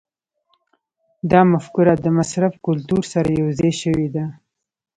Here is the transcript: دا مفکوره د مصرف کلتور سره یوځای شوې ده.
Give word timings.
دا 1.31 1.41
مفکوره 1.51 1.93
د 2.03 2.05
مصرف 2.17 2.53
کلتور 2.65 3.03
سره 3.13 3.29
یوځای 3.41 3.71
شوې 3.81 4.07
ده. 4.15 4.25